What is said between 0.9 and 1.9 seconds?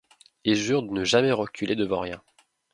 jamais reculer